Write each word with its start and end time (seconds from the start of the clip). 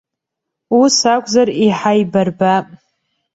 Аус 0.73 0.97
акәзар, 1.13 1.47
иҳаибарбап! 1.65 2.67